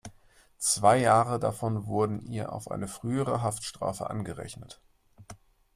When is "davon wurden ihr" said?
1.37-2.51